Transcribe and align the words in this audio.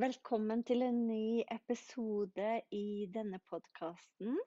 Velkommen 0.00 0.62
til 0.64 0.80
en 0.86 1.02
ny 1.04 1.42
episode 1.52 2.52
i 2.72 3.04
denne 3.12 3.36
podkasten. 3.44 4.38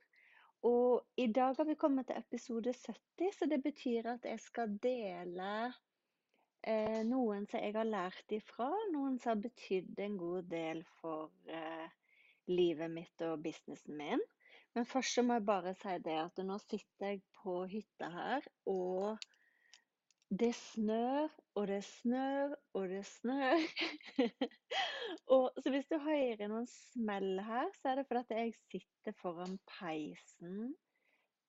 Og 0.65 1.03
i 1.21 1.27
dag 1.29 1.53
har 1.59 1.67
vi 1.69 1.75
kommet 1.77 2.07
til 2.09 2.17
episode 2.17 2.73
70, 2.73 3.35
så 3.37 3.45
det 3.51 3.59
betyr 3.61 4.09
at 4.15 4.25
jeg 4.25 4.41
skal 4.41 4.73
dele 4.81 5.51
eh, 6.65 7.03
noen 7.05 7.45
som 7.45 7.61
jeg 7.61 7.75
har 7.77 7.85
lært 7.85 8.33
ifra, 8.33 8.71
noen 8.95 9.19
som 9.21 9.35
har 9.35 9.43
betydd 9.43 10.01
en 10.07 10.17
god 10.17 10.49
del 10.49 10.81
for 10.97 11.29
eh, 11.45 11.93
livet 12.49 12.89
mitt 12.97 13.27
og 13.29 13.45
businessen 13.45 14.01
min. 14.01 14.25
Men 14.73 14.89
først 14.89 15.13
så 15.13 15.27
må 15.29 15.37
jeg 15.37 15.49
bare 15.53 15.77
si 15.77 15.93
det 16.09 16.19
at 16.23 16.41
nå 16.41 16.57
sitter 16.65 17.13
jeg 17.13 17.25
på 17.43 17.61
hytta 17.69 18.09
her, 18.17 18.49
og 18.65 19.21
det 20.33 20.55
snør, 20.57 21.29
og 21.53 21.67
det 21.69 21.83
snør, 21.85 22.57
og 22.73 22.89
det 22.89 23.05
snør. 23.13 23.67
og, 25.27 25.51
så 25.61 25.71
hvis 25.73 25.87
du 25.91 25.97
hører 26.01 26.49
noen 26.51 26.67
smell 26.69 27.39
her, 27.45 27.69
så 27.79 27.91
er 27.91 28.01
det 28.01 28.07
fordi 28.09 28.39
jeg 28.39 28.55
sitter 28.71 29.15
foran 29.21 29.57
peisen 29.69 30.73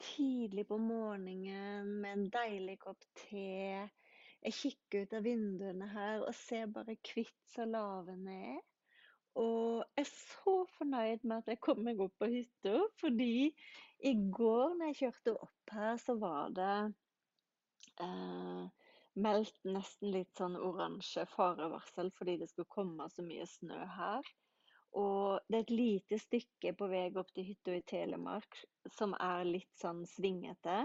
tidlig 0.02 0.66
på 0.68 0.76
morgenen 0.76 1.88
med 2.02 2.12
en 2.12 2.26
deilig 2.32 2.78
kopp 2.82 3.04
te. 3.16 3.86
Jeg 4.46 4.54
kikker 4.54 5.06
ut 5.06 5.14
av 5.16 5.24
vinduene 5.24 5.88
her 5.90 6.24
og 6.26 6.34
ser 6.36 6.68
bare 6.72 6.98
hvitt 7.00 7.54
så 7.54 7.64
lavene 7.68 8.36
er. 8.54 8.60
Og 9.36 9.82
jeg 9.96 10.06
er 10.06 10.12
så 10.12 10.54
fornøyd 10.78 11.24
med 11.24 11.42
at 11.42 11.50
jeg 11.52 11.60
kom 11.64 11.82
meg 11.84 12.00
opp 12.00 12.14
på 12.20 12.28
hytta, 12.32 12.78
fordi 13.00 13.50
i 14.08 14.12
går 14.38 14.76
når 14.76 14.92
jeg 14.92 15.00
kjørte 15.02 15.34
opp 15.48 15.74
her, 15.76 15.98
så 16.00 16.16
var 16.20 16.54
det 16.56 16.76
eh, 18.04 18.85
meldt 19.16 19.58
nesten 19.64 20.12
litt 20.14 20.32
sånn 20.36 20.56
oransje 20.60 21.24
farevarsel 21.32 22.10
fordi 22.16 22.36
det 22.42 22.50
skulle 22.50 22.72
komme 22.72 23.08
så 23.12 23.24
mye 23.24 23.46
snø 23.48 23.78
her. 23.96 24.28
Og 24.96 25.40
det 25.48 25.58
er 25.58 25.64
et 25.64 25.74
lite 25.74 26.18
stykke 26.20 26.72
på 26.78 26.88
vei 26.88 27.06
opp 27.20 27.32
til 27.36 27.48
hytta 27.50 27.74
i 27.76 27.84
Telemark 27.88 28.60
som 28.96 29.12
er 29.20 29.44
litt 29.48 29.72
sånn 29.80 30.04
svingete. 30.08 30.84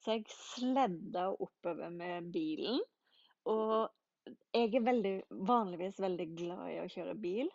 Så 0.00 0.16
jeg 0.16 0.28
sledda 0.32 1.28
oppover 1.32 1.92
med 1.92 2.30
bilen. 2.32 2.80
Og 3.48 3.90
jeg 4.54 4.74
er 4.76 4.86
veldig, 4.86 5.14
vanligvis 5.48 6.00
veldig 6.00 6.28
glad 6.38 6.66
i 6.72 6.78
å 6.80 6.88
kjøre 6.88 7.16
bil. 7.20 7.50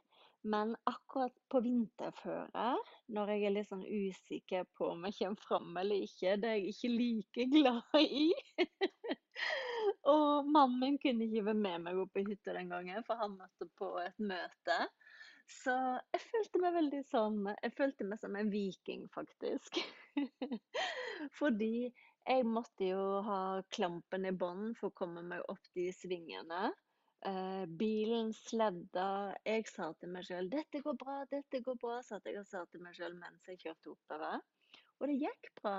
Men 0.46 0.76
akkurat 0.86 1.34
på 1.50 1.64
vinterføre, 1.66 2.66
når 3.10 3.32
jeg 3.34 3.46
er 3.48 3.54
litt 3.56 3.70
sånn 3.72 3.82
usikker 3.82 4.68
på 4.78 4.92
om 4.92 5.08
jeg 5.08 5.18
kommer 5.24 5.42
fram 5.42 5.80
eller 5.82 6.06
ikke, 6.06 6.36
det 6.38 6.52
er 6.52 6.60
jeg 6.60 6.76
ikke 6.76 6.92
like 6.94 7.48
glad 7.56 7.98
i. 8.04 8.28
og 10.12 10.50
mannen 10.52 10.80
min 10.82 10.98
kunne 11.02 11.26
ikke 11.26 11.46
være 11.50 11.62
med 11.66 11.86
meg 11.88 12.00
opp 12.02 12.14
på 12.16 12.26
hytta 12.28 12.54
den 12.58 12.72
gangen, 12.74 13.06
for 13.08 13.22
han 13.22 13.38
møtte 13.40 13.68
på 13.80 13.92
et 14.04 14.20
møte. 14.22 14.80
Så 15.52 15.74
jeg 16.14 16.24
følte 16.26 16.62
meg 16.64 16.74
veldig 16.74 17.00
sånn 17.06 17.36
Jeg 17.52 17.74
følte 17.78 18.06
meg 18.10 18.18
som 18.18 18.34
en 18.38 18.50
viking, 18.50 19.06
faktisk. 19.14 19.78
Fordi 21.40 21.92
jeg 22.26 22.48
måtte 22.50 22.88
jo 22.88 23.22
ha 23.28 23.42
klampen 23.76 24.26
i 24.26 24.34
bånn 24.34 24.72
for 24.80 24.90
å 24.90 24.98
komme 24.98 25.22
meg 25.26 25.44
opp 25.52 25.70
de 25.78 25.92
svingene. 25.94 26.72
Eh, 27.26 27.66
bilen 27.82 28.32
sledda. 28.38 29.36
Jeg 29.46 29.68
sa 29.70 29.92
til 30.00 30.12
meg 30.14 30.26
sjøl 30.28 30.50
'dette 30.50 30.82
går 30.86 30.98
bra, 31.02 31.20
dette 31.30 31.62
går 31.66 31.78
bra', 31.82 32.02
satt 32.06 32.26
jeg 32.30 32.42
og 32.42 32.50
sa 32.50 32.66
til 32.70 32.82
meg 32.86 32.98
sjøl 32.98 33.14
mens 33.18 33.46
jeg 33.50 33.62
kjørte 33.62 33.94
oppover. 33.94 34.42
Og 35.00 35.08
det 35.10 35.20
gikk 35.22 35.54
bra. 35.62 35.78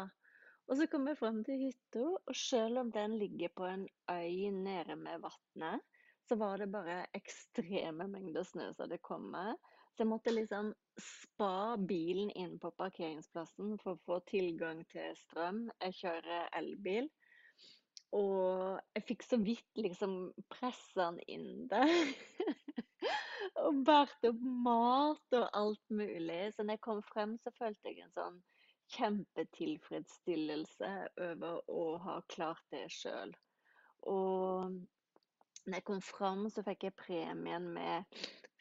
Og 0.67 0.79
så 0.79 0.89
kom 0.91 1.07
jeg 1.07 1.19
frem 1.21 1.43
til 1.47 1.61
hytta, 1.69 2.05
og 2.27 2.35
selv 2.35 2.83
om 2.83 2.91
den 2.95 3.15
ligger 3.21 3.53
på 3.55 3.67
en 3.69 3.87
øy 4.11 4.51
nede 4.51 4.97
med 4.99 5.23
vannet, 5.23 5.85
så 6.27 6.35
var 6.37 6.59
det 6.59 6.73
bare 6.73 7.05
ekstreme 7.15 8.09
mengder 8.11 8.43
snø 8.43 8.73
som 8.73 8.87
hadde 8.87 8.99
kommet. 8.99 9.69
Så 9.95 10.03
jeg 10.03 10.11
måtte 10.11 10.35
liksom 10.35 10.73
spa 11.01 11.77
bilen 11.79 12.33
inn 12.35 12.59
på 12.61 12.73
parkeringsplassen 12.77 13.77
for 13.81 13.95
å 13.95 14.03
få 14.09 14.19
tilgang 14.29 14.83
til 14.91 15.15
strøm. 15.23 15.63
Jeg 15.87 15.97
kjører 16.01 16.51
elbil. 16.59 17.09
Og 18.17 18.77
jeg 18.97 19.07
fikk 19.07 19.25
så 19.27 19.39
vidt 19.41 19.81
liksom 19.81 20.19
pressa 20.51 21.13
den 21.13 21.23
inn 21.31 21.71
der. 21.71 21.95
og 23.63 23.81
bært 23.87 24.29
opp 24.29 24.43
mat 24.67 25.39
og 25.39 25.49
alt 25.63 25.95
mulig. 25.95 26.43
Så 26.53 26.67
når 26.67 26.77
jeg 26.77 26.85
kom 26.91 27.03
frem, 27.07 27.39
så 27.41 27.55
følte 27.55 27.93
jeg 27.93 28.05
en 28.05 28.15
sånn 28.19 28.39
kjempetilfredsstillelse 28.95 30.93
over 31.29 31.63
å 31.73 31.85
ha 32.05 32.17
klart 32.33 32.65
det 32.71 32.87
sjøl. 32.93 33.33
Og 34.07 34.71
når 35.67 35.75
jeg 35.79 35.87
kom 35.89 36.03
fram, 36.05 36.51
så 36.51 36.63
fikk 36.67 36.87
jeg 36.87 36.99
premien 37.01 37.67
med 37.75 38.05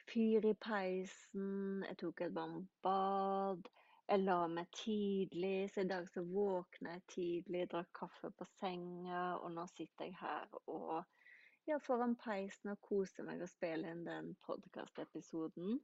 fyr 0.09 0.45
i 0.49 0.53
peisen, 0.61 1.83
jeg 1.85 1.97
tok 2.01 2.21
et 2.25 2.35
varmt 2.35 2.71
bad. 2.85 3.69
Jeg 4.05 4.21
la 4.21 4.41
meg 4.49 4.69
tidlig, 4.77 5.69
så 5.73 5.81
i 5.81 5.89
dag 5.89 6.05
så 6.13 6.21
våkna 6.29 6.97
jeg 6.97 7.05
tidlig, 7.13 7.63
drakk 7.71 7.89
kaffe 7.97 8.29
på 8.37 8.45
senga, 8.59 9.23
og 9.41 9.49
nå 9.55 9.65
sitter 9.71 10.11
jeg 10.11 10.17
her 10.19 10.45
og 10.69 10.99
ja, 11.65 11.79
foran 11.81 12.13
peisen 12.21 12.69
og 12.75 12.81
koser 12.85 13.25
meg 13.25 13.41
og 13.41 13.49
spiller 13.49 13.95
inn 13.95 14.03
den 14.05 14.35
podkastepisoden. 14.45 15.79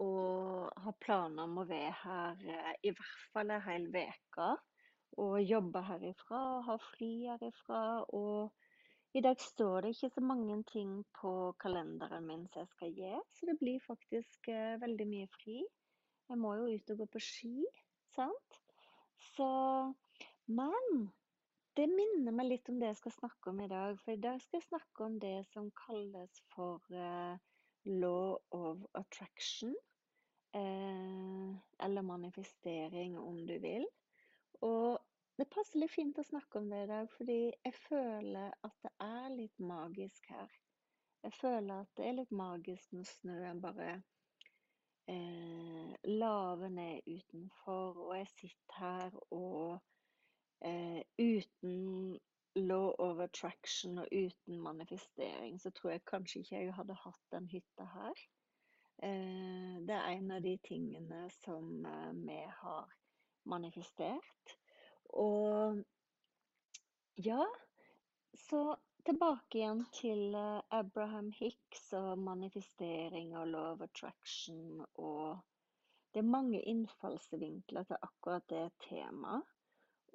Og 0.00 0.70
har 0.84 0.96
planer 1.02 1.44
om 1.44 1.60
å 1.60 1.66
være 1.68 1.94
her 2.02 2.44
eh, 2.46 2.72
i 2.86 2.92
hvert 2.94 3.24
fall 3.34 3.50
ei 3.54 3.60
hel 3.66 3.88
uke. 3.90 4.50
Og 5.20 5.40
jobbe 5.42 5.82
herifra, 5.84 6.40
ha 6.66 6.76
fri 6.92 7.10
herifra. 7.26 7.82
Og 8.14 8.52
i 9.18 9.22
dag 9.24 9.40
står 9.42 9.82
det 9.82 9.94
ikke 9.96 10.12
så 10.14 10.22
mange 10.22 10.56
ting 10.70 10.90
på 11.18 11.30
kalenderen 11.60 12.26
min 12.28 12.46
som 12.52 12.62
jeg 12.62 12.70
skal 12.76 12.92
gjøre, 12.94 13.22
så 13.34 13.48
det 13.48 13.56
blir 13.58 13.82
faktisk 13.82 14.50
eh, 14.54 14.76
veldig 14.80 15.06
mye 15.10 15.30
fri. 15.34 15.56
Jeg 16.30 16.38
må 16.38 16.54
jo 16.60 16.68
ut 16.70 16.92
og 16.94 17.00
gå 17.02 17.06
på 17.10 17.22
ski, 17.26 17.56
sant? 18.14 18.60
Så 19.32 19.48
Men 20.46 21.10
det 21.78 21.86
minner 21.90 22.34
meg 22.34 22.48
litt 22.48 22.70
om 22.70 22.78
det 22.80 22.90
jeg 22.90 23.00
skal 23.00 23.16
snakke 23.16 23.50
om 23.50 23.60
i 23.64 23.68
dag. 23.70 23.98
For 24.02 24.14
i 24.14 24.22
dag 24.22 24.40
skal 24.42 24.58
jeg 24.60 24.68
snakke 24.68 25.06
om 25.06 25.18
det 25.22 25.36
som 25.50 25.68
kalles 25.78 26.40
for 26.54 26.82
uh, 26.94 27.34
law 27.86 28.38
of 28.54 28.82
attraction. 28.94 29.74
Uh, 30.56 31.54
eller 31.78 32.02
manifestering, 32.02 33.18
om 33.18 33.46
du 33.46 33.58
vil. 33.62 33.86
Og 34.66 34.98
det 35.40 35.46
passer 35.48 35.80
litt 35.80 35.92
fint 35.94 36.18
å 36.20 36.26
snakke 36.26 36.60
om 36.60 36.66
det 36.68 36.82
i 36.84 36.88
dag, 36.90 37.10
fordi 37.16 37.38
jeg 37.48 37.76
føler 37.86 38.50
at 38.66 38.74
det 38.84 38.90
er 39.04 39.28
litt 39.32 39.62
magisk 39.62 40.26
her. 40.28 40.50
Jeg 41.24 41.36
føler 41.36 41.84
at 41.84 41.92
det 41.96 42.08
er 42.08 42.16
litt 42.18 42.32
magisk 42.32 42.92
når 42.96 43.06
snøen 43.08 43.62
bare 43.62 43.92
eh, 45.08 45.94
laver 46.08 46.72
ned 46.74 47.08
utenfor, 47.08 48.02
og 48.06 48.12
jeg 48.18 48.28
sitter 48.34 48.80
her 48.82 49.16
og 49.30 49.80
eh, 50.64 51.00
uten 51.16 52.18
law 52.56 52.92
of 52.98 53.20
attraction 53.24 53.98
og 53.98 54.08
uten 54.12 54.60
manifestering, 54.60 55.60
så 55.60 55.70
tror 55.70 55.90
jeg 55.90 56.04
kanskje 56.04 56.40
ikke 56.40 56.56
jeg 56.56 56.74
hadde 56.74 57.00
hatt 57.04 57.24
den 57.32 57.48
hytta 57.48 57.88
her. 57.94 58.24
Eh, 59.02 59.76
det 59.86 59.96
er 59.96 60.10
en 60.12 60.30
av 60.36 60.42
de 60.44 60.58
tingene 60.60 61.22
som 61.40 61.86
eh, 61.86 62.12
vi 62.12 62.40
har 62.60 62.90
manifestert. 63.48 64.56
Og 65.16 65.80
ja, 67.16 67.46
så 68.36 68.60
tilbake 69.08 69.62
igjen 69.62 69.80
til 69.96 70.36
eh, 70.36 70.60
Abraham 70.76 71.30
Hicks 71.38 71.88
og 71.96 72.20
manifestering 72.20 73.32
og 73.40 73.56
of 73.62 73.86
attraction 73.88 74.84
og 74.94 75.40
Det 76.10 76.18
er 76.18 76.26
mange 76.26 76.58
innfallsvinkler 76.66 77.84
til 77.86 78.00
akkurat 78.02 78.42
det 78.50 78.64
temaet. 78.82 79.44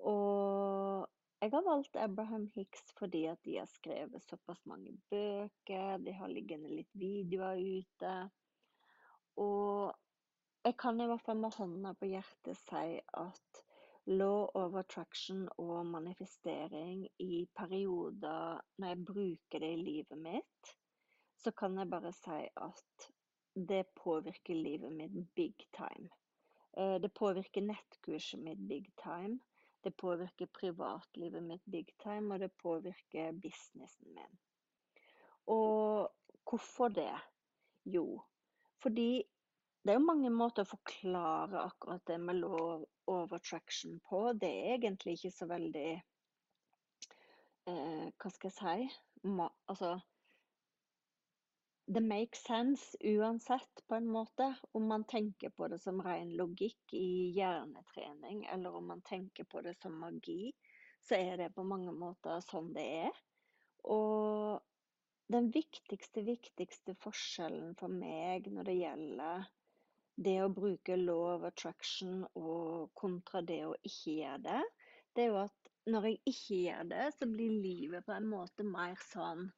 Og 0.04 1.08
jeg 1.42 1.54
har 1.54 1.64
valgt 1.64 1.96
Abraham 1.96 2.50
Hicks 2.56 2.92
fordi 3.00 3.22
at 3.32 3.40
de 3.46 3.56
har 3.62 3.70
skrevet 3.72 4.24
såpass 4.28 4.60
mange 4.66 4.92
bøker, 5.10 5.98
de 6.04 6.14
har 6.14 6.28
liggende 6.28 6.70
litt 6.70 6.92
videoer 7.00 7.64
ute. 7.80 8.12
Og 9.42 9.94
jeg 10.66 10.78
kan 10.82 11.02
i 11.02 11.08
hvert 11.10 11.24
fall 11.26 11.40
med 11.42 11.56
hånda 11.58 11.94
på 12.00 12.10
hjertet 12.10 12.58
si 12.58 13.00
at 13.22 13.64
law 14.06 14.46
of 14.54 14.76
attraction 14.80 15.48
og 15.58 15.86
manifestering 15.86 17.08
i 17.20 17.46
perioder 17.58 18.62
når 18.78 18.88
jeg 18.88 19.06
bruker 19.06 19.64
det 19.64 19.72
i 19.74 19.82
livet 19.82 20.22
mitt, 20.22 20.76
så 21.42 21.52
kan 21.52 21.78
jeg 21.78 21.90
bare 21.90 22.14
si 22.14 22.38
at 22.68 23.10
det 23.56 23.86
påvirker 23.96 24.56
livet 24.56 24.94
mitt 24.94 25.18
big 25.36 25.68
time. 25.74 26.10
Eh, 26.78 26.98
det 27.02 27.14
påvirker 27.14 27.62
nettkurset 27.62 28.40
mitt 28.40 28.68
big 28.68 28.90
time. 29.02 29.40
Det 29.84 29.94
påvirker 29.98 30.46
privatlivet 30.46 31.44
mitt 31.44 31.66
big 31.72 31.94
time, 32.04 32.34
og 32.34 32.40
det 32.40 32.52
påvirker 32.52 33.32
businessen 33.32 34.14
min. 34.14 34.40
Og 35.46 36.12
hvorfor 36.50 36.88
det? 36.88 37.14
Jo, 37.86 38.22
fordi 38.84 39.24
det 39.86 39.94
er 39.94 40.00
jo 40.00 40.08
mange 40.08 40.32
måter 40.34 40.66
å 40.66 40.72
forklare 40.72 41.62
akkurat 41.62 42.02
det 42.10 42.18
med 42.18 42.40
law 42.40 42.82
of 43.12 43.34
attraction 43.38 44.00
på. 44.10 44.34
Det 44.34 44.50
er 44.50 44.72
egentlig 44.80 45.14
ikke 45.20 45.32
så 45.36 45.46
veldig 45.52 45.92
eh, 47.70 48.08
Hva 48.18 48.32
skal 48.34 48.50
jeg 48.50 48.58
si? 48.58 48.88
Ma 49.30 49.46
altså 49.70 49.92
Det 51.86 52.02
makes 52.02 52.42
sense 52.48 52.98
uansett, 53.06 53.84
på 53.86 54.00
en 54.00 54.10
måte. 54.10 54.48
Om 54.74 54.90
man 54.90 55.06
tenker 55.06 55.54
på 55.54 55.70
det 55.70 55.78
som 55.84 56.02
ren 56.02 56.34
logikk 56.34 56.98
i 56.98 57.30
hjernetrening, 57.38 58.48
eller 58.50 58.74
om 58.74 58.90
man 58.90 59.06
tenker 59.06 59.46
på 59.46 59.62
det 59.62 59.78
som 59.78 59.94
magi, 60.02 60.50
så 61.06 61.22
er 61.22 61.38
det 61.44 61.54
på 61.54 61.62
mange 61.62 61.94
måter 61.94 62.42
sånn 62.42 62.74
det 62.74 62.88
er. 63.06 63.14
Og 63.86 64.66
den 65.34 65.50
viktigste, 65.54 66.22
viktigste 66.26 66.94
forskjellen 67.02 67.74
for 67.80 67.92
meg 67.92 68.50
når 68.54 68.70
det 68.70 68.76
gjelder 68.78 69.48
det 70.26 70.36
å 70.44 70.52
bruke 70.54 70.96
law 71.00 71.34
of 71.34 71.46
attraction 71.50 72.22
og 72.40 72.92
kontra 72.96 73.42
det 73.44 73.62
å 73.68 73.74
ikke 73.82 74.14
gjøre 74.20 74.44
det, 74.46 74.62
det 75.16 75.26
er 75.26 75.32
jo 75.32 75.40
at 75.42 75.72
når 75.92 76.08
jeg 76.10 76.20
ikke 76.32 76.60
gjør 76.62 76.88
det, 76.92 77.06
så 77.18 77.28
blir 77.30 77.58
livet 77.62 78.06
på 78.06 78.14
en 78.16 78.30
måte 78.30 78.66
mer 78.66 79.02
sånn 79.12 79.50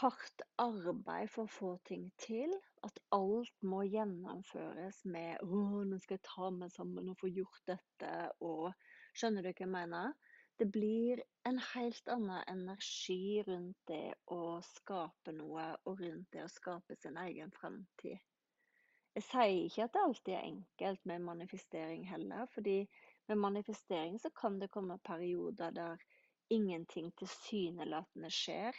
hardt 0.00 0.44
arbeid 0.62 1.30
for 1.32 1.46
å 1.46 1.52
få 1.52 1.70
ting 1.88 2.10
til. 2.20 2.52
At 2.86 2.98
alt 3.14 3.54
må 3.66 3.82
gjennomføres 3.86 5.02
med 5.04 5.40
'Å, 5.40 5.62
nå 5.88 5.98
skal 6.02 6.18
jeg 6.18 6.26
ta 6.28 6.50
meg 6.50 6.72
sammen 6.74 7.08
og 7.12 7.18
få 7.20 7.30
gjort 7.30 7.62
dette', 7.70 8.30
og 8.40 8.72
Skjønner 9.12 9.44
du 9.44 9.50
hva 9.50 9.60
jeg 9.60 9.68
mener? 9.68 10.12
Det 10.56 10.66
blir 10.66 11.22
en 11.48 11.58
helt 11.58 12.08
annen 12.08 12.44
energi 12.46 13.42
rundt 13.46 13.78
det 13.90 14.14
å 14.30 14.60
skape 14.62 15.32
noe, 15.34 15.64
og 15.84 16.00
rundt 16.00 16.28
det 16.34 16.44
å 16.44 16.52
skape 16.52 16.96
sin 16.96 17.16
egen 17.18 17.50
framtid. 17.56 18.20
Jeg 19.16 19.26
sier 19.26 19.56
ikke 19.66 19.86
at 19.88 19.96
det 19.96 20.02
alltid 20.06 20.34
er 20.34 20.46
enkelt 20.48 21.08
med 21.10 21.24
manifestering 21.26 22.06
heller, 22.08 22.46
fordi 22.54 22.76
med 23.28 23.40
manifestering 23.42 24.18
så 24.22 24.30
kan 24.30 24.60
det 24.60 24.70
komme 24.72 24.98
perioder 25.04 25.74
der 25.76 26.06
ingenting 26.52 27.10
tilsynelatende 27.18 28.30
skjer. 28.32 28.78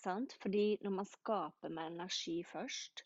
Sant? 0.00 0.34
Fordi 0.42 0.78
når 0.82 0.96
man 1.02 1.06
skaper 1.06 1.68
med 1.68 1.92
energi 1.92 2.40
først, 2.48 3.04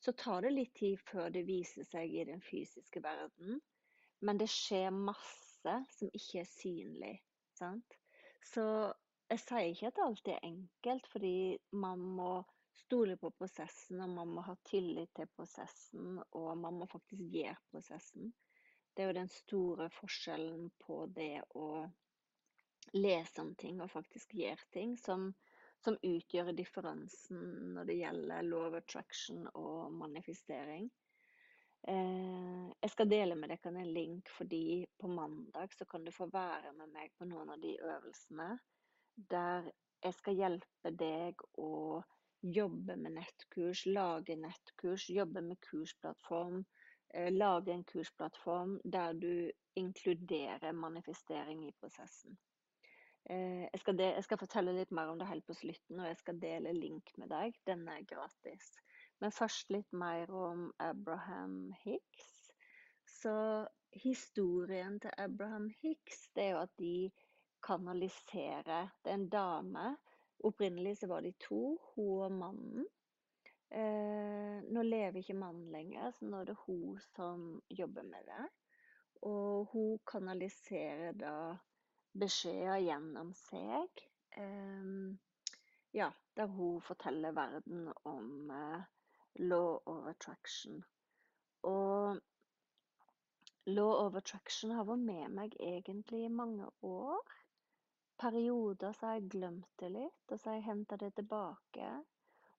så 0.00 0.12
tar 0.12 0.44
det 0.44 0.54
litt 0.54 0.74
tid 0.78 1.00
før 1.08 1.32
det 1.34 1.46
viser 1.48 1.88
seg 1.88 2.14
i 2.14 2.24
den 2.28 2.42
fysiske 2.44 3.02
verden. 3.02 3.60
Men 4.20 4.38
det 4.38 4.48
skjer 4.52 4.92
masse 4.94 5.78
som 5.98 6.12
ikke 6.14 6.44
er 6.44 6.52
synlig. 6.52 7.16
Sant? 7.56 7.96
Så 8.44 8.64
jeg 9.30 9.42
sier 9.42 9.70
ikke 9.72 9.90
at 9.90 9.96
det 9.98 10.04
alltid 10.06 10.32
er 10.36 10.48
enkelt, 10.50 11.08
fordi 11.10 11.36
man 11.74 12.02
må 12.18 12.30
stole 12.76 13.16
på 13.18 13.30
prosessen, 13.34 14.00
og 14.04 14.12
man 14.12 14.34
må 14.36 14.44
ha 14.46 14.54
tillit 14.68 15.14
til 15.16 15.28
prosessen, 15.34 16.20
og 16.36 16.50
man 16.60 16.76
må 16.80 16.88
faktisk 16.90 17.24
gjøre 17.32 17.56
prosessen. 17.72 18.34
Det 18.94 19.02
er 19.04 19.10
jo 19.10 19.16
den 19.18 19.32
store 19.32 19.88
forskjellen 19.92 20.68
på 20.84 21.02
det 21.16 21.40
å 21.58 21.68
lese 22.96 23.42
om 23.42 23.54
ting 23.58 23.80
og 23.82 23.92
faktisk 23.92 24.36
gjøre 24.38 24.68
ting, 24.72 24.94
som, 25.00 25.32
som 25.82 25.98
utgjør 26.00 26.52
differansen 26.56 27.74
når 27.74 27.90
det 27.90 27.98
gjelder 27.98 28.46
law 28.46 28.76
attraction 28.78 29.48
og 29.52 29.92
manifestering. 29.96 30.88
Eh, 31.86 32.66
jeg 32.82 32.90
skal 32.90 33.10
dele 33.10 33.36
med 33.38 33.52
dere 33.52 33.70
en 33.70 33.92
link, 33.94 34.30
fordi 34.34 34.86
på 34.98 35.10
mandag 35.10 35.74
så 35.74 35.86
kan 35.86 36.04
du 36.04 36.10
få 36.10 36.26
være 36.32 36.72
med 36.74 36.90
meg 36.94 37.12
på 37.18 37.28
noen 37.30 37.52
av 37.54 37.62
de 37.62 37.76
øvelsene 37.78 38.56
der 39.30 39.68
jeg 40.04 40.14
skal 40.18 40.36
hjelpe 40.38 40.90
deg 40.92 41.40
å 41.62 42.02
jobbe 42.42 42.96
med 43.00 43.16
nettkurs, 43.16 43.86
lage 43.86 44.36
nettkurs, 44.38 45.06
jobbe 45.10 45.42
med 45.42 45.60
kursplattform. 45.64 46.64
Eh, 47.14 47.30
lage 47.32 47.72
en 47.72 47.84
kursplattform 47.84 48.76
der 48.84 49.14
du 49.14 49.50
inkluderer 49.78 50.72
manifestering 50.72 51.64
i 51.68 51.72
prosessen. 51.80 52.36
Eh, 53.30 53.64
jeg 53.72 53.80
skal, 53.80 53.98
jeg 53.98 54.24
skal, 54.24 54.38
fortelle 54.38 54.74
litt 54.76 54.92
mer 54.94 55.10
om 55.10 55.18
det 55.18 55.30
helt 55.30 55.46
på 55.46 55.56
slutten, 55.58 56.00
og 56.00 56.06
jeg 56.10 56.18
skal 56.20 56.42
dele 56.42 56.74
link 56.76 57.14
med 57.18 57.30
deg. 57.32 57.56
Den 57.66 57.86
er 57.88 58.04
gratis. 58.06 58.74
Men 59.20 59.32
først 59.32 59.70
litt 59.72 59.92
mer 59.96 60.30
om 60.30 60.66
Abraham 60.82 61.72
Hicks. 61.84 62.50
Så 63.06 63.36
historien 63.96 64.98
til 65.00 65.14
Abraham 65.18 65.70
Hicks 65.80 66.26
det 66.36 66.44
er 66.44 66.50
jo 66.52 66.64
at 66.66 66.74
de 66.78 66.96
kanaliserer 67.66 68.90
Det 69.02 69.10
er 69.10 69.14
en 69.14 69.28
dame. 69.28 69.86
Opprinnelig 70.44 70.98
så 70.98 71.08
var 71.10 71.24
de 71.24 71.32
to, 71.40 71.78
hun 71.94 72.22
og 72.26 72.32
mannen. 72.32 72.86
Eh, 73.70 74.58
nå 74.70 74.82
lever 74.82 75.18
ikke 75.18 75.34
mannen 75.34 75.72
lenger, 75.72 76.12
så 76.14 76.28
nå 76.28 76.42
er 76.42 76.50
det 76.50 76.58
hun 76.66 77.00
som 77.14 77.46
jobber 77.72 78.06
med 78.06 78.28
det. 78.28 78.44
Og 79.26 79.72
hun 79.72 79.98
kanaliserer 80.06 81.16
da 81.18 81.56
beskjeder 82.20 82.84
gjennom 82.84 83.32
seg. 83.34 84.04
Eh, 84.36 84.92
ja, 85.96 86.10
der 86.36 86.52
hun 86.52 86.84
forteller 86.84 87.32
verden 87.32 87.88
om 88.04 88.52
eh, 88.52 88.84
law 89.38 89.78
of 89.86 90.06
attraction. 90.06 90.84
Og 91.62 92.20
law 93.66 93.92
of 94.06 94.16
attraction 94.16 94.70
har 94.70 94.86
vært 94.88 95.04
med 95.04 95.32
meg 95.38 95.56
egentlig 95.60 96.24
i 96.24 96.32
mange 96.32 96.68
år. 96.82 97.32
Perioder 98.18 98.92
så 98.96 99.06
har 99.06 99.18
jeg 99.18 99.30
glemt 99.34 99.72
det 99.80 99.90
litt, 99.92 100.22
og 100.30 100.38
så 100.40 100.50
har 100.50 100.60
jeg 100.60 100.68
henta 100.70 100.96
det 101.00 101.12
tilbake. 101.18 101.88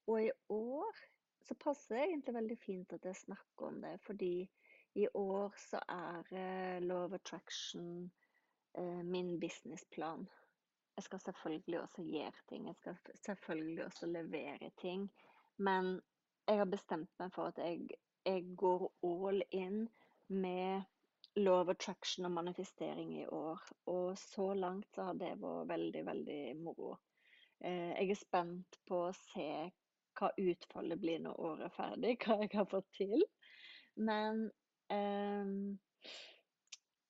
Og 0.08 0.24
i 0.24 0.32
år 0.54 1.06
så 1.48 1.56
passer 1.56 1.96
det 1.96 2.04
egentlig 2.04 2.36
veldig 2.36 2.58
fint 2.60 2.94
at 2.94 3.06
jeg 3.06 3.22
snakker 3.24 3.72
om 3.72 3.82
det, 3.82 3.96
fordi 4.06 4.50
i 4.98 5.08
år 5.14 5.56
så 5.62 5.80
er 5.90 6.28
uh, 6.32 6.84
law 6.84 7.06
of 7.06 7.14
attraction 7.14 8.12
uh, 8.78 9.04
min 9.06 9.40
businessplan. 9.40 10.28
Jeg 10.98 11.04
skal 11.04 11.20
selvfølgelig 11.20 11.82
også 11.82 12.04
gjøre 12.04 12.46
ting, 12.50 12.68
jeg 12.68 12.76
skal 12.76 12.96
selvfølgelig 13.26 13.86
også 13.86 14.06
levere 14.06 14.72
ting. 14.82 15.12
Men 15.58 16.02
jeg 16.48 16.62
har 16.62 16.70
bestemt 16.72 17.12
meg 17.20 17.34
for 17.36 17.52
at 17.52 17.60
jeg, 17.62 17.98
jeg 18.26 18.44
går 18.60 18.86
all 19.08 19.42
in 19.52 19.88
med 20.28 20.86
love 21.38 21.72
attraction 21.72 22.26
og 22.26 22.32
manifestering 22.32 23.14
i 23.22 23.26
år. 23.28 23.62
Og 23.86 24.18
så 24.18 24.54
langt 24.54 24.88
så 24.96 25.10
har 25.10 25.20
det 25.20 25.36
vært 25.42 25.70
veldig, 25.72 26.06
veldig 26.06 26.42
moro. 26.62 26.96
Eh, 27.60 27.94
jeg 27.98 28.14
er 28.14 28.22
spent 28.22 28.80
på 28.88 29.04
å 29.08 29.18
se 29.18 29.50
hva 30.18 30.32
utfallet 30.42 31.02
blir 31.02 31.22
når 31.22 31.44
året 31.50 31.68
er 31.68 31.76
ferdig, 31.76 32.16
hva 32.24 32.40
jeg 32.42 32.54
har 32.56 32.70
fått 32.72 32.90
til. 32.98 33.26
Men 33.98 34.48
eh, 34.94 35.54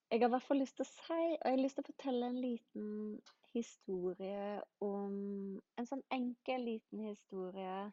jeg 0.08 0.20
har 0.20 0.28
i 0.28 0.34
hvert 0.34 0.48
fall 0.48 0.62
lyst 0.62 0.76
til 0.76 0.86
å 0.86 0.90
si, 0.90 1.22
og 1.38 1.46
jeg 1.46 1.54
har 1.56 1.62
lyst 1.62 1.78
til 1.78 1.86
å 1.86 1.90
fortelle 1.92 2.28
en 2.32 2.42
liten 2.42 2.92
historie 3.54 4.58
om 4.84 5.14
En 5.78 5.86
sånn 5.88 6.02
enkel, 6.12 6.66
liten 6.66 7.06
historie 7.06 7.88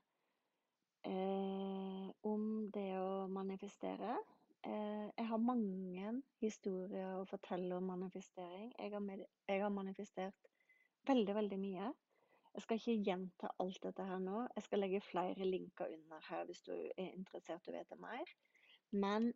eh, 1.10 2.08
om 2.28 2.48
det 2.74 2.90
å 3.00 3.28
manifestere. 3.32 4.18
Eh, 4.66 5.06
jeg 5.12 5.28
har 5.30 5.42
mange 5.42 6.16
historier 6.42 7.20
å 7.20 7.28
fortelle 7.30 7.78
om 7.78 7.92
manifestering. 7.94 8.72
Jeg 8.80 8.94
har, 8.94 9.04
med, 9.04 9.26
jeg 9.48 9.64
har, 9.64 9.74
manifestert 9.74 10.52
veldig, 11.08 11.36
veldig 11.40 11.62
mye. 11.62 11.94
Jeg 12.56 12.64
skal 12.64 12.80
ikke 12.80 13.02
gjenta 13.10 13.52
alt 13.60 13.82
dette 13.84 14.06
her 14.08 14.22
nå. 14.24 14.46
Jeg 14.56 14.68
skal 14.68 14.86
legge 14.86 15.04
flere 15.04 15.48
linker 15.50 15.92
under 15.92 16.30
her 16.30 16.46
hvis 16.48 16.64
du 16.66 16.74
er 16.76 17.12
interessert 17.12 17.68
og 17.68 17.76
vet 17.76 17.98
mer. 18.00 18.38
Men 18.96 19.34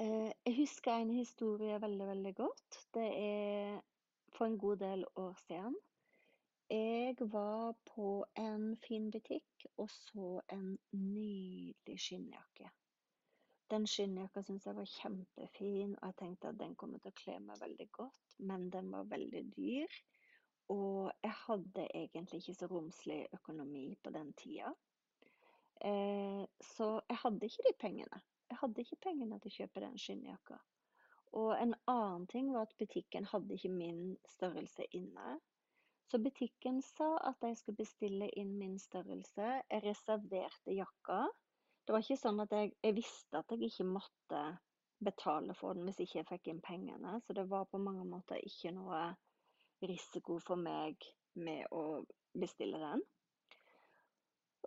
Eh, 0.00 0.30
jeg 0.46 0.54
husker 0.56 0.92
en 0.92 1.10
historie 1.10 1.80
veldig, 1.82 2.06
veldig 2.06 2.34
godt. 2.34 2.86
Det 2.94 3.06
er 3.18 3.80
for 4.28 4.44
en 4.46 4.58
god 4.58 4.76
del 4.76 5.04
år 5.16 5.34
siden. 5.46 5.76
Jeg 6.70 7.16
var 7.18 7.74
på 7.94 8.24
en 8.36 8.76
fin 8.76 9.10
butikk 9.10 9.47
og 9.76 9.90
så 9.90 10.28
en 10.54 10.78
nydelig 10.92 11.98
skinnjakke. 12.00 12.70
Den 13.70 13.84
skinnjakka 13.86 14.42
syntes 14.42 14.66
jeg 14.66 14.76
var 14.78 14.88
kjempefin, 14.88 15.96
og 15.98 16.06
jeg 16.06 16.16
tenkte 16.20 16.48
at 16.48 16.60
den 16.60 16.76
kommer 16.80 17.02
til 17.02 17.12
å 17.12 17.18
kle 17.20 17.34
meg 17.44 17.60
veldig 17.60 17.88
godt, 17.98 18.36
men 18.50 18.70
den 18.72 18.88
var 18.94 19.10
veldig 19.10 19.42
dyr. 19.56 19.98
Og 20.72 21.10
jeg 21.24 21.34
hadde 21.44 21.84
egentlig 21.94 22.40
ikke 22.42 22.54
så 22.56 22.68
romslig 22.70 23.18
økonomi 23.36 23.84
på 24.04 24.12
den 24.14 24.32
tida. 24.40 24.72
Eh, 25.84 26.44
så 26.64 26.88
jeg 27.08 27.20
hadde 27.22 27.46
ikke 27.46 27.66
de 27.68 27.74
pengene. 27.80 28.22
Jeg 28.48 28.58
hadde 28.62 28.84
ikke 28.84 29.02
pengene 29.04 29.38
til 29.38 29.52
å 29.52 29.56
kjøpe 29.58 29.84
den 29.84 30.00
skinnjakka. 30.00 30.58
Og 31.36 31.52
en 31.60 31.74
annen 31.92 32.26
ting 32.32 32.48
var 32.54 32.64
at 32.66 32.76
butikken 32.80 33.28
hadde 33.28 33.56
ikke 33.56 33.72
min 33.72 34.02
størrelse 34.32 34.88
inne. 34.96 35.38
Så 36.08 36.18
butikken 36.24 36.80
sa 36.82 37.10
at 37.28 37.42
jeg 37.44 37.58
skulle 37.60 37.82
bestille 37.82 38.30
inn 38.40 38.54
min 38.56 38.78
størrelse. 38.80 39.48
Jeg 39.68 39.84
reserverte 39.84 40.72
jakka. 40.72 41.26
Det 41.84 41.92
var 41.92 42.04
ikke 42.04 42.20
sånn 42.20 42.40
at 42.44 42.54
jeg, 42.56 42.72
jeg 42.84 42.96
visste 42.96 43.42
at 43.42 43.52
jeg 43.52 43.68
ikke 43.68 43.84
måtte 43.88 44.40
betale 45.04 45.54
for 45.54 45.76
den 45.76 45.86
hvis 45.86 46.00
ikke 46.04 46.18
jeg 46.22 46.28
fikk 46.30 46.48
inn 46.52 46.62
pengene. 46.64 47.18
Så 47.26 47.36
det 47.36 47.44
var 47.50 47.68
på 47.68 47.80
mange 47.82 48.06
måter 48.08 48.40
ikke 48.40 48.72
noe 48.76 49.02
risiko 49.84 50.38
for 50.42 50.60
meg 50.60 50.96
med 51.38 51.68
å 51.76 52.00
bestille 52.32 52.80
den. 52.82 53.04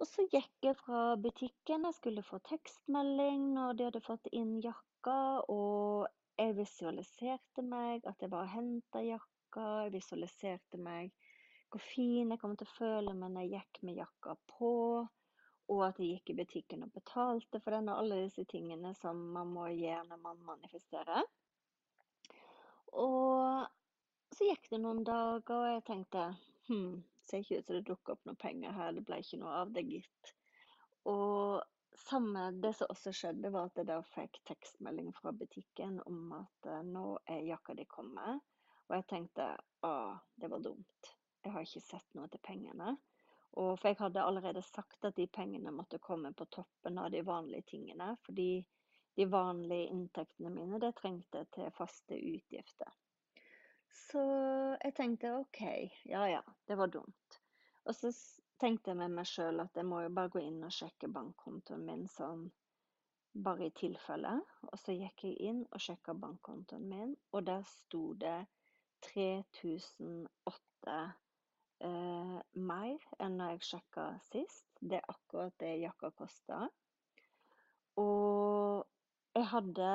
Og 0.02 0.08
så 0.08 0.26
gikk 0.30 0.66
jeg 0.66 0.78
fra 0.80 1.16
butikken. 1.22 1.86
Jeg 1.90 1.98
skulle 1.98 2.26
få 2.26 2.40
tekstmelding 2.48 3.52
når 3.58 3.76
de 3.78 3.90
hadde 3.90 4.06
fått 4.06 4.30
inn 4.34 4.56
jakka. 4.64 5.18
Og 5.52 6.08
jeg 6.38 6.56
visualiserte 6.58 7.66
meg 7.66 8.08
at 8.10 8.22
jeg 8.22 8.32
var 8.32 8.48
og 8.48 8.54
henta 8.56 9.04
jakka. 9.06 9.68
Jeg 9.86 9.94
visualiserte 9.98 10.80
meg 10.82 11.12
hvor 11.72 11.84
fin 11.84 12.32
jeg 12.34 12.42
kom 12.42 12.56
til 12.60 12.68
å 12.68 12.76
føle 12.76 13.14
meg 13.16 13.34
når 13.34 13.46
jeg 13.48 13.54
gikk 13.58 13.82
med 13.88 14.00
jakka 14.02 14.36
på. 14.54 14.72
Og 15.72 15.84
at 15.86 16.00
jeg 16.02 16.18
gikk 16.18 16.34
i 16.34 16.38
butikken 16.42 16.84
og 16.84 16.92
betalte 16.96 17.62
for 17.64 17.76
den, 17.78 17.88
og 17.88 18.02
alle 18.02 18.24
disse 18.26 18.44
tingene 18.50 18.92
som 19.00 19.20
man 19.36 19.54
må 19.56 19.70
gjøre 19.72 20.04
når 20.10 20.20
man 20.26 20.42
manifesterer. 20.50 21.30
Og 23.00 24.36
så 24.36 24.50
gikk 24.50 24.68
det 24.72 24.82
noen 24.84 25.06
dager, 25.08 25.56
og 25.56 25.70
jeg 25.70 25.86
tenkte 25.88 26.26
hm, 26.68 27.00
ser 27.24 27.44
ikke 27.44 27.62
ut 27.62 27.70
som 27.70 27.78
det 27.78 27.88
dukker 27.88 28.16
opp 28.16 28.28
noen 28.28 28.42
penger 28.42 28.76
her, 28.76 28.92
det 28.96 29.06
ble 29.08 29.22
ikke 29.24 29.40
noe 29.40 29.56
av 29.62 29.72
det, 29.76 29.86
gitt. 29.88 30.34
Og 31.08 31.62
samme, 32.04 32.50
det 32.64 32.74
som 32.78 32.92
også 32.92 33.14
skjedde, 33.16 33.54
var 33.54 33.70
at 33.70 33.80
jeg 33.80 33.88
da 33.90 34.02
fikk 34.12 34.42
tekstmelding 34.50 35.12
fra 35.16 35.32
butikken 35.36 36.02
om 36.04 36.36
at 36.42 36.72
nå 36.88 37.08
er 37.32 37.48
jakka 37.48 37.78
di 37.80 37.88
kommet. 37.88 38.44
Og 38.90 38.98
jeg 38.98 39.08
tenkte 39.08 39.54
å, 39.88 39.96
det 40.36 40.52
var 40.52 40.64
dumt. 40.64 41.16
Jeg 41.44 41.54
har 41.56 41.66
ikke 41.66 41.84
sett 41.84 42.18
noe 42.18 42.30
til 42.32 42.42
pengene. 42.46 42.96
Og 43.60 43.74
for 43.80 43.90
jeg 43.90 44.00
hadde 44.00 44.24
allerede 44.24 44.62
sagt 44.64 45.06
at 45.08 45.18
de 45.18 45.28
pengene 45.28 45.74
måtte 45.76 46.00
komme 46.00 46.32
på 46.34 46.48
toppen 46.54 47.00
av 47.02 47.10
de 47.12 47.24
vanlige 47.28 47.74
tingene. 47.74 48.14
Fordi 48.26 48.66
de 49.20 49.28
vanlige 49.28 49.90
inntektene 49.92 50.50
mine, 50.54 50.80
det 50.80 50.94
trengte 50.96 51.44
til 51.52 51.72
faste 51.76 52.16
utgifter. 52.16 52.94
Så 53.92 54.22
jeg 54.80 54.96
tenkte 54.96 55.34
OK, 55.36 55.62
ja 56.08 56.24
ja, 56.32 56.44
det 56.68 56.78
var 56.80 56.88
dumt. 56.94 57.42
Og 57.84 57.96
så 57.98 58.14
tenkte 58.62 58.94
jeg 58.94 59.02
med 59.02 59.12
meg 59.18 59.28
sjøl 59.28 59.60
at 59.64 59.76
jeg 59.76 59.88
må 59.90 60.00
jo 60.06 60.14
bare 60.16 60.32
gå 60.32 60.40
inn 60.46 60.64
og 60.64 60.72
sjekke 60.76 61.10
bankkontoen 61.12 61.84
min 61.88 62.08
sånn 62.12 62.46
bare 63.34 63.68
i 63.68 63.74
tilfelle. 63.76 64.34
Og 64.70 64.80
så 64.80 64.96
gikk 64.96 65.26
jeg 65.28 65.40
inn 65.50 65.62
og 65.72 65.82
sjekka 65.84 66.16
bankkontoen 66.18 66.88
min, 66.88 67.16
og 67.32 67.46
der 67.48 67.64
sto 67.68 68.14
det 68.20 68.46
3008 69.08 70.98
eh, 71.86 72.38
mer 72.54 73.06
enn 73.20 73.38
når 73.40 73.56
jeg 73.56 73.68
sjekka 73.70 74.08
sist. 74.30 74.68
Det 74.80 75.00
er 75.00 75.14
akkurat 75.14 75.56
det 75.62 75.76
jakka 75.84 76.12
kosta. 76.18 76.66
Og 78.02 78.86
jeg 79.36 79.48
hadde 79.54 79.94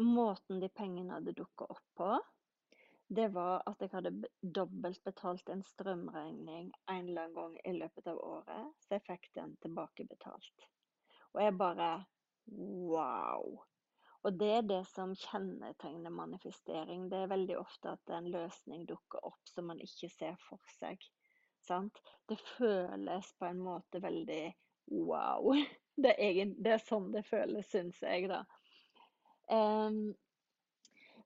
Måten 0.00 0.62
de 0.62 0.68
pengene 0.72 1.12
hadde 1.12 1.34
dukka 1.36 1.66
opp 1.68 1.88
på, 1.98 2.06
det 3.10 3.26
var 3.34 3.60
at 3.66 3.82
jeg 3.82 3.90
hadde 3.92 4.28
dobbelt 4.40 5.02
betalt 5.04 5.50
en 5.52 5.64
strømregning 5.66 6.70
en 6.88 7.08
eller 7.10 7.26
annen 7.26 7.34
gang 7.34 7.56
i 7.66 7.74
løpet 7.74 8.06
av 8.08 8.20
året, 8.22 8.70
så 8.80 8.96
jeg 8.96 9.04
fikk 9.08 9.28
den 9.36 9.56
tilbakebetalt. 9.64 10.66
Og 11.34 11.42
jeg 11.42 11.56
bare! 11.58 11.90
Og 14.26 14.36
det 14.36 14.50
er 14.52 14.66
det 14.68 14.80
som 14.90 15.14
kjennetegner 15.16 16.12
manifestering. 16.12 17.08
Det 17.08 17.22
er 17.22 17.32
veldig 17.32 17.56
ofte 17.60 17.94
at 17.94 18.12
en 18.12 18.28
løsning 18.32 18.84
dukker 18.88 19.24
opp 19.30 19.48
som 19.48 19.70
man 19.70 19.80
ikke 19.80 20.10
ser 20.12 20.36
for 20.44 20.60
seg. 20.76 21.00
Sant? 21.64 22.00
Det 22.28 22.36
føles 22.56 23.30
på 23.38 23.48
en 23.48 23.62
måte 23.64 24.02
veldig 24.02 24.44
wow. 24.92 25.54
Det 26.00 26.14
er, 26.14 26.20
egen, 26.30 26.52
det 26.64 26.70
er 26.72 26.80
sånn 26.80 27.10
det 27.12 27.26
føles, 27.28 27.66
syns 27.68 27.98
jeg, 28.00 28.30
da. 28.30 28.38
Um, 29.52 30.14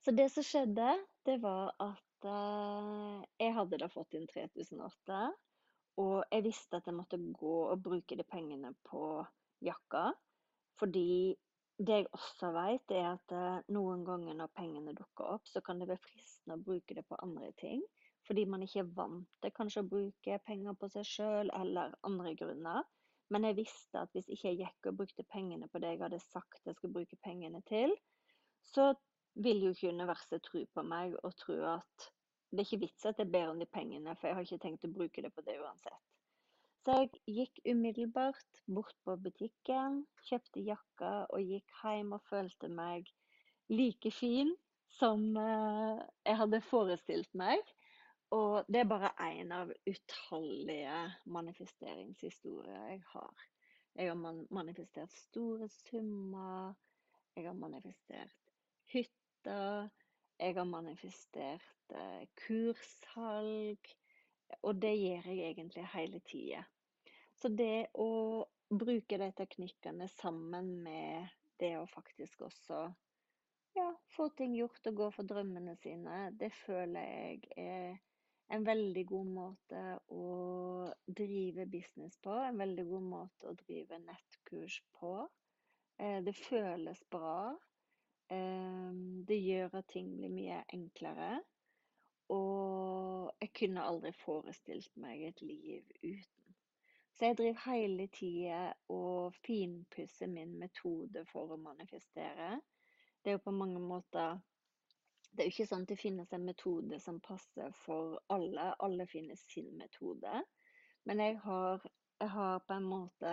så 0.02 0.10
det 0.16 0.24
som 0.34 0.42
skjedde, 0.42 0.88
det 1.28 1.36
var 1.44 1.70
at 1.78 2.26
uh, 2.26 3.20
jeg 3.38 3.54
hadde 3.54 3.78
da 3.78 3.86
fått 3.92 4.16
inn 4.18 4.26
3008. 4.26 5.20
Og 6.02 6.16
jeg 6.26 6.44
visste 6.48 6.80
at 6.80 6.88
jeg 6.90 6.96
måtte 6.96 7.20
gå 7.38 7.54
og 7.68 7.84
bruke 7.84 8.18
de 8.18 8.26
pengene 8.26 8.72
på 8.88 9.04
jakka. 9.62 10.08
Fordi 10.80 11.36
det 11.78 11.96
jeg 11.98 12.06
også 12.14 12.50
vet, 12.54 12.92
er 12.94 13.06
at 13.16 13.34
eh, 13.34 13.62
noen 13.74 14.04
ganger 14.06 14.36
når 14.38 14.52
pengene 14.54 14.94
dukker 14.94 15.36
opp, 15.36 15.48
så 15.50 15.62
kan 15.64 15.80
det 15.80 15.88
være 15.90 16.02
fristende 16.04 16.58
å 16.58 16.62
bruke 16.62 16.94
det 16.94 17.02
på 17.08 17.18
andre 17.24 17.50
ting. 17.58 17.82
Fordi 18.24 18.44
man 18.48 18.62
ikke 18.64 18.84
er 18.84 18.92
vant 18.96 19.26
til 19.42 19.52
kanskje 19.56 19.82
å 19.82 19.88
bruke 19.88 20.38
penger 20.46 20.76
på 20.80 20.88
seg 20.94 21.08
sjøl, 21.08 21.50
eller 21.52 21.96
andre 22.06 22.34
grunner. 22.38 22.86
Men 23.34 23.48
jeg 23.48 23.58
visste 23.58 24.04
at 24.04 24.12
hvis 24.14 24.30
ikke 24.30 24.52
jeg 24.52 24.60
gikk 24.62 24.90
og 24.90 25.00
brukte 25.00 25.26
pengene 25.32 25.68
på 25.72 25.80
det 25.82 25.94
jeg 25.94 26.02
hadde 26.04 26.20
sagt 26.22 26.68
jeg 26.68 26.76
skulle 26.76 26.94
bruke 27.00 27.18
pengene 27.24 27.60
til, 27.68 27.94
så 28.70 28.92
vil 29.34 29.64
jo 29.64 29.72
ikke 29.74 29.90
universet 29.90 30.44
tro 30.46 30.62
på 30.70 30.84
meg 30.86 31.16
og 31.24 31.34
tro 31.40 31.56
at 31.74 32.10
det 32.54 32.62
er 32.62 32.68
ikke 32.68 32.84
vits 32.84 33.06
at 33.08 33.18
jeg 33.18 33.32
ber 33.32 33.50
om 33.50 33.58
de 33.58 33.66
pengene, 33.66 34.14
for 34.14 34.30
jeg 34.30 34.38
har 34.38 34.46
ikke 34.46 34.62
tenkt 34.62 34.86
å 34.86 34.92
bruke 34.94 35.24
det 35.24 35.32
på 35.34 35.42
det 35.42 35.56
uansett. 35.58 36.13
Jeg 36.84 37.08
gikk 37.24 37.58
umiddelbart 37.64 38.58
bort 38.68 38.96
på 39.08 39.14
butikken, 39.16 40.02
kjøpte 40.28 40.60
jakka 40.66 41.12
og 41.32 41.40
gikk 41.40 41.70
hjem 41.80 42.10
og 42.12 42.26
følte 42.28 42.68
meg 42.68 43.08
like 43.72 44.10
fin 44.12 44.50
som 44.98 45.22
eh, 45.40 46.02
jeg 46.26 46.36
hadde 46.42 46.60
forestilt 46.66 47.32
meg. 47.40 47.62
Og 48.36 48.68
det 48.68 48.82
er 48.82 48.90
bare 48.90 49.14
én 49.30 49.54
av 49.56 49.72
utallige 49.88 50.98
manifesteringshistorier 51.24 52.84
jeg 52.90 53.00
har. 53.14 53.48
Jeg 53.96 54.10
har 54.10 54.44
manifestert 54.50 55.16
store 55.16 55.70
summer. 55.72 56.74
Jeg 57.36 57.48
har 57.48 57.56
manifestert 57.64 58.52
hytter. 58.92 59.88
Jeg 60.36 60.58
har 60.60 60.68
manifestert 60.68 61.96
eh, 61.96 62.28
kurssalg. 62.44 63.94
Og 64.60 64.82
det 64.82 64.94
gjør 64.98 65.32
jeg 65.32 65.50
egentlig 65.54 65.88
hele 65.94 66.20
tida. 66.28 66.66
Så 67.40 67.50
det 67.50 67.88
å 67.98 68.08
bruke 68.70 69.18
de 69.20 69.30
teknikkene 69.36 70.08
sammen 70.08 70.70
med 70.84 71.32
det 71.60 71.74
å 71.78 71.86
faktisk 71.90 72.46
også 72.46 72.86
ja, 73.74 73.88
få 74.14 74.28
ting 74.38 74.54
gjort 74.56 74.86
og 74.90 74.98
gå 75.00 75.10
for 75.16 75.26
drømmene 75.26 75.74
sine, 75.82 76.28
det 76.38 76.52
føler 76.54 77.08
jeg 77.10 77.40
er 77.58 77.96
en 78.54 78.66
veldig 78.66 79.04
god 79.08 79.30
måte 79.34 79.82
å 80.12 80.24
drive 81.06 81.66
business 81.70 82.18
på. 82.22 82.34
En 82.44 82.60
veldig 82.60 82.84
god 82.90 83.06
måte 83.08 83.50
å 83.50 83.56
drive 83.64 83.98
nettkurs 84.04 84.78
på. 84.98 85.14
Eh, 85.98 86.20
det 86.24 86.36
føles 86.36 87.00
bra. 87.10 87.54
Ehm, 88.32 89.24
det 89.28 89.40
gjør 89.40 89.78
at 89.80 89.90
ting 89.92 90.12
blir 90.18 90.32
mye 90.32 90.60
enklere. 90.76 91.38
Og 92.32 93.32
jeg 93.40 93.52
kunne 93.58 93.84
aldri 93.84 94.12
forestilt 94.16 94.92
meg 95.00 95.26
et 95.28 95.42
liv 95.44 95.82
uten. 96.02 96.43
Så 97.14 97.24
jeg 97.28 97.36
driver 97.38 97.70
hele 97.70 98.06
tida 98.10 98.72
og 98.90 99.34
finpusser 99.46 100.26
min 100.26 100.56
metode 100.58 101.22
for 101.30 101.52
å 101.54 101.58
manifestere. 101.62 102.56
Det 103.22 103.30
er 103.30 103.36
jo 103.36 103.44
på 103.44 103.54
mange 103.54 103.80
måter 103.80 104.40
Det 105.30 105.42
er 105.42 105.48
jo 105.48 105.52
ikke 105.54 105.66
sånn 105.66 105.84
at 105.86 105.90
det 105.90 105.98
finnes 105.98 106.32
en 106.32 106.44
metode 106.46 106.98
som 107.02 107.20
passer 107.22 107.70
for 107.84 108.18
alle. 108.30 108.68
Alle 108.86 109.06
finner 109.10 109.38
sin 109.38 109.72
metode. 109.78 110.42
Men 111.04 111.22
jeg 111.22 111.38
har, 111.42 111.86
jeg 112.20 112.30
har 112.30 112.60
på 112.68 112.76
en 112.76 112.86
måte 112.86 113.32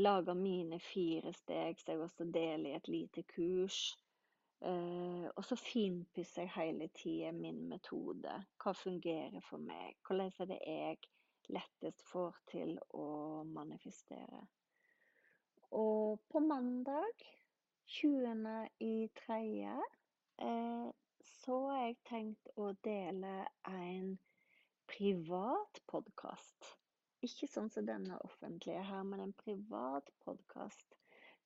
laga 0.00 0.34
mine 0.34 0.78
fire 0.80 1.32
steg 1.36 1.80
som 1.80 1.92
jeg 1.92 2.04
også 2.06 2.24
deler 2.32 2.70
i 2.70 2.76
et 2.78 2.88
lite 2.88 3.24
kurs. 3.34 3.80
Uh, 4.64 5.28
og 5.36 5.44
så 5.44 5.56
finpusser 5.56 6.46
jeg 6.46 6.54
hele 6.56 6.88
tida 6.96 7.32
min 7.36 7.66
metode. 7.68 8.40
Hva 8.60 8.72
fungerer 8.76 9.44
for 9.44 9.60
meg? 9.60 9.96
Hvordan 10.06 10.32
er 10.32 10.50
det 10.52 10.60
jeg 10.64 10.98
lettest 11.54 12.02
får 12.08 12.38
til 12.50 12.76
å 12.96 13.08
manifestere? 13.48 14.42
Og 15.76 16.18
på 16.30 16.42
mandag 16.42 17.26
20. 17.90 18.68
i 18.86 18.94
tredje 19.18 19.76
eh, 20.42 20.88
så 21.26 21.60
har 21.68 21.80
jeg 21.84 21.96
tenkt 22.10 22.50
å 22.56 22.72
dele 22.86 23.34
en 23.70 24.12
privat 24.90 25.80
podkast. 25.90 26.72
Ikke 27.26 27.48
sånn 27.50 27.70
som 27.70 27.86
denne 27.86 28.18
offentlige 28.26 28.82
her, 28.86 29.02
men 29.06 29.26
en 29.26 29.36
privat 29.44 30.10
podkast 30.24 30.96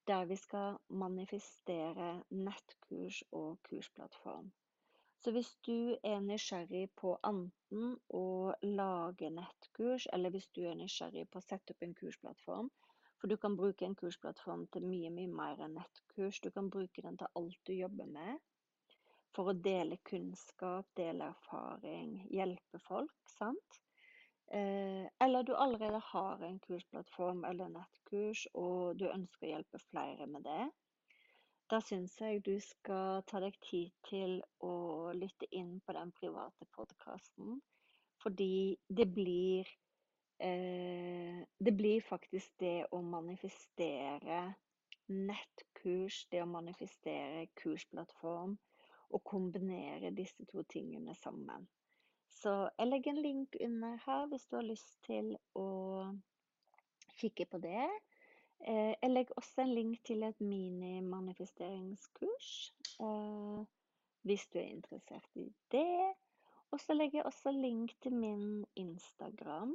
der 0.08 0.26
vi 0.28 0.36
skal 0.36 0.76
manifestere 0.88 2.10
nettkurs 2.30 3.22
og 3.32 3.56
kursplattform. 3.68 4.52
Så 5.24 5.32
hvis 5.32 5.54
du 5.64 5.96
er 6.04 6.18
nysgjerrig 6.20 6.90
på 7.00 7.14
enten 7.24 7.94
å 8.12 8.26
lage 8.60 9.30
nettkurs, 9.32 10.04
eller 10.12 10.34
hvis 10.34 10.50
du 10.52 10.66
er 10.68 10.74
nysgjerrig 10.76 11.22
på 11.32 11.40
å 11.40 11.44
sette 11.46 11.72
opp 11.72 11.86
en 11.86 11.94
kursplattform, 11.96 12.68
for 13.16 13.32
du 13.32 13.38
kan 13.40 13.56
bruke 13.56 13.86
en 13.86 13.96
kursplattform 13.96 14.66
til 14.74 14.84
mye, 14.84 15.08
mye 15.16 15.30
mer 15.32 15.62
enn 15.64 15.78
nettkurs. 15.78 16.42
Du 16.44 16.50
kan 16.52 16.68
bruke 16.68 17.00
den 17.06 17.16
til 17.16 17.40
alt 17.40 17.56
du 17.64 17.72
jobber 17.72 18.10
med. 18.18 18.42
For 19.32 19.48
å 19.48 19.56
dele 19.64 19.96
kunnskap, 20.04 20.90
dele 21.00 21.30
erfaring, 21.32 22.18
hjelpe 22.28 22.82
folk, 22.84 23.16
sant? 23.38 23.80
Eh, 24.52 25.08
eller 25.24 25.48
du 25.48 25.54
allerede 25.56 26.04
har 26.12 26.44
en 26.44 26.60
kursplattform 26.68 27.46
eller 27.48 27.72
nettkurs, 27.72 28.44
og 28.52 29.00
du 29.00 29.08
ønsker 29.08 29.48
å 29.48 29.54
hjelpe 29.54 29.80
flere 29.88 30.28
med 30.28 30.44
det. 30.44 30.68
Da 31.70 31.80
syns 31.80 32.18
jeg 32.20 32.42
du 32.44 32.58
skal 32.60 33.22
ta 33.28 33.40
deg 33.40 33.56
tid 33.64 33.92
til 34.08 34.40
å 34.64 34.74
lytte 35.16 35.48
inn 35.50 35.78
på 35.86 35.96
den 35.96 36.12
private 36.18 36.68
podkasten. 36.76 37.60
Fordi 38.22 38.76
det 38.88 39.08
blir 39.14 39.68
Eh, 40.38 41.44
det 41.58 41.72
blir 41.72 42.00
faktisk 42.00 42.58
det 42.58 42.86
å 42.90 42.98
manifestere 43.02 44.54
nettkurs, 45.06 46.24
det 46.30 46.42
å 46.42 46.48
manifestere 46.50 47.46
kursplattform, 47.60 48.56
og 49.14 49.22
kombinere 49.24 50.10
disse 50.10 50.46
to 50.50 50.64
tingene 50.68 51.14
sammen. 51.14 51.68
Så 52.34 52.52
jeg 52.78 52.90
legger 52.90 53.14
en 53.14 53.22
link 53.22 53.56
under 53.62 54.00
her 54.06 54.26
hvis 54.32 54.48
du 54.50 54.56
har 54.56 54.66
lyst 54.66 54.96
til 55.06 55.36
å 55.54 55.68
kikke 57.20 57.46
på 57.46 57.62
det. 57.62 57.86
Eh, 58.60 58.94
jeg 59.02 59.10
legger 59.10 59.34
også 59.36 59.60
en 59.62 59.74
link 59.74 60.04
til 60.04 60.22
et 60.22 60.40
mini-manifesteringskurs 60.40 62.74
eh, 63.00 63.64
hvis 64.22 64.46
du 64.52 64.58
er 64.58 64.68
interessert 64.68 65.30
i 65.34 65.52
det. 65.72 66.14
Og 66.70 66.80
så 66.80 66.94
legger 66.94 67.18
jeg 67.18 67.26
også 67.26 67.50
link 67.50 67.90
til 68.02 68.14
min 68.14 68.66
Instagram 68.76 69.74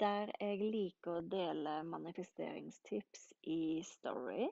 der 0.00 0.30
jeg 0.40 0.58
liker 0.62 1.18
å 1.18 1.26
dele 1.26 1.82
manifesteringstips 1.86 3.32
i 3.50 3.82
Story. 3.86 4.48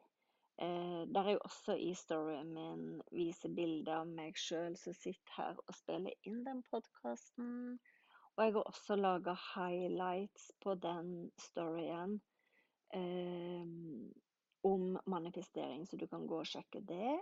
Eh, 0.58 1.02
der 1.12 1.28
jeg 1.30 1.42
også 1.44 1.76
i 1.76 1.92
storyen 1.94 2.52
min 2.54 3.02
viser 3.12 3.52
bilder 3.54 4.00
av 4.00 4.08
meg 4.08 4.38
sjøl 4.40 4.76
som 4.80 4.94
sitter 4.96 5.34
her 5.36 5.60
og 5.66 5.74
spiller 5.76 6.14
inn 6.26 6.40
den 6.46 6.62
podkasten. 6.70 7.76
Og 8.36 8.44
jeg 8.44 8.54
har 8.56 8.70
også 8.72 8.96
laga 8.96 9.36
highlights 9.54 10.50
på 10.64 10.74
den 10.80 11.30
storyen 11.40 12.18
om 14.66 14.98
manifestering, 15.06 15.86
så 15.86 15.96
du 15.96 16.06
kan 16.10 16.26
gå 16.26 16.40
og 16.42 16.48
sjekke 16.48 16.82
det. 16.86 17.16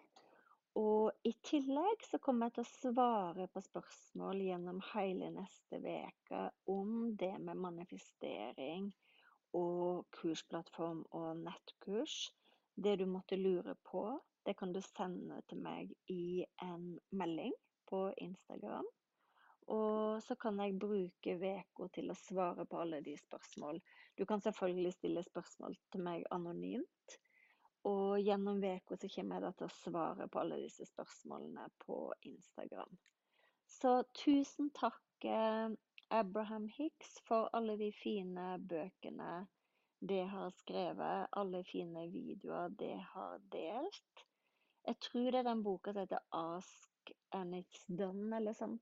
Og 0.74 1.12
i 1.22 1.30
tillegg 1.46 2.02
så 2.02 2.18
kommer 2.18 2.48
jeg 2.48 2.56
til 2.56 2.64
å 2.64 2.70
svare 2.72 3.46
på 3.52 3.62
spørsmål 3.62 4.40
gjennom 4.42 4.80
hele 4.94 5.30
neste 5.36 5.78
uke 5.78 6.40
om 6.72 7.12
det 7.14 7.36
med 7.38 7.60
manifestering 7.62 8.88
og 9.54 10.08
kursplattform 10.18 11.04
og 11.14 11.44
nettkurs. 11.44 12.32
Det 12.74 12.96
du 12.98 13.06
måtte 13.06 13.38
lure 13.38 13.76
på, 13.86 14.18
det 14.44 14.56
kan 14.58 14.74
du 14.74 14.80
sende 14.82 15.38
til 15.48 15.62
meg 15.62 15.94
i 16.10 16.42
en 16.66 16.96
melding 17.14 17.54
på 17.86 18.08
Instagram. 18.18 18.88
Og 19.72 20.22
så 20.22 20.36
kan 20.36 20.58
jeg 20.60 20.76
bruke 20.78 21.36
uka 21.40 21.88
til 21.94 22.12
å 22.12 22.18
svare 22.18 22.66
på 22.68 22.80
alle 22.82 23.00
de 23.04 23.14
spørsmål. 23.16 23.80
Du 24.16 24.24
kan 24.28 24.42
selvfølgelig 24.44 24.92
stille 24.92 25.22
spørsmål 25.24 25.78
til 25.92 26.04
meg 26.04 26.26
anonymt. 26.34 27.16
Og 27.88 28.20
gjennom 28.20 28.60
uka 28.60 28.96
så 28.96 29.08
kommer 29.14 29.36
jeg 29.36 29.44
da 29.46 29.52
til 29.56 29.68
å 29.68 29.76
svare 29.78 30.28
på 30.28 30.40
alle 30.40 30.60
disse 30.60 30.86
spørsmålene 30.88 31.66
på 31.84 31.98
Instagram. 32.28 32.92
Så 33.68 34.02
tusen 34.12 34.70
takk, 34.76 35.02
eh, 35.24 35.68
Abraham 36.10 36.68
Hicks, 36.68 37.18
for 37.24 37.48
alle 37.52 37.76
de 37.80 37.90
fine 37.92 38.58
bøkene 38.60 39.46
det 40.00 40.24
har 40.28 40.50
skrevet. 40.60 41.28
Alle 41.32 41.64
fine 41.64 42.06
videoer 42.12 42.68
det 42.68 42.96
har 43.14 43.38
delt. 43.52 44.24
Jeg 44.84 45.00
tror 45.00 45.30
det 45.30 45.38
er 45.40 45.48
den 45.48 45.62
boka 45.64 45.92
som 45.92 46.04
heter 46.04 46.20
'Ask 46.32 47.12
and 47.32 47.54
It's 47.54 47.84
Done', 47.88 48.36
eller 48.36 48.52
sånne 48.52 48.78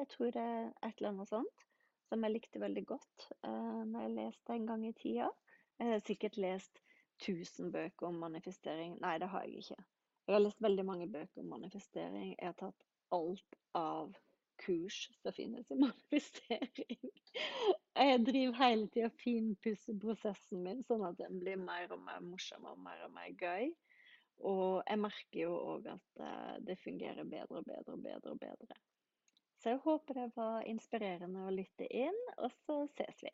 Jeg 0.00 0.08
tror 0.08 0.30
det 0.32 0.42
er 0.42 0.70
et 0.86 0.94
eller 0.96 1.10
annet 1.12 1.28
sånt. 1.28 1.66
Som 2.08 2.24
jeg 2.24 2.32
likte 2.32 2.60
veldig 2.62 2.82
godt 2.88 3.26
uh, 3.44 3.82
når 3.86 4.06
jeg 4.06 4.14
leste 4.16 4.54
en 4.54 4.66
gang 4.66 4.86
i 4.88 4.94
tida. 4.96 5.28
Jeg 5.78 5.92
har 5.92 6.00
sikkert 6.06 6.38
lest 6.40 6.80
1000 7.20 7.68
bøker 7.74 8.08
om 8.08 8.16
manifestering. 8.22 8.96
Nei, 9.02 9.18
det 9.20 9.28
har 9.28 9.44
jeg 9.44 9.60
ikke. 9.60 9.84
Jeg 10.26 10.34
har 10.34 10.42
lest 10.42 10.64
veldig 10.64 10.86
mange 10.88 11.08
bøker 11.12 11.44
om 11.44 11.52
manifestering. 11.52 12.32
Jeg 12.32 12.48
har 12.48 12.56
tatt 12.58 12.86
alt 13.12 13.60
av 13.76 14.16
kurs 14.64 15.02
som 15.20 15.36
finnes 15.36 15.70
i 15.70 15.78
manifestering. 15.84 17.12
Jeg 18.00 18.24
driver 18.24 18.58
hele 18.62 18.88
tida 18.88 19.12
og 19.12 19.20
finpusser 19.20 20.00
prosessen 20.00 20.64
min, 20.64 20.84
sånn 20.86 21.04
at 21.08 21.20
den 21.20 21.40
blir 21.44 21.60
mer 21.60 21.92
og 21.92 22.00
mer 22.08 22.24
morsom 22.24 22.64
og 22.72 22.80
mer 22.80 23.04
og 23.04 23.12
mer 23.16 23.32
gøy. 23.36 23.68
Og 24.48 24.80
jeg 24.86 25.00
merker 25.04 25.42
jo 25.42 25.56
òg 25.74 25.90
at 25.92 26.22
eh, 26.24 26.54
det 26.64 26.80
fungerer 26.80 27.28
bedre 27.28 27.60
og 27.60 27.68
bedre 27.68 27.98
og 27.98 28.06
bedre 28.06 28.32
og 28.32 28.40
bedre. 28.40 28.78
Så 29.60 29.74
jeg 29.74 29.80
håper 29.84 30.16
det 30.16 30.30
var 30.36 30.64
inspirerende 30.64 31.44
å 31.44 31.52
lytte 31.52 31.84
inn, 31.92 32.16
og 32.38 32.48
så 32.62 32.78
ses 32.96 33.18
vi. 33.26 33.32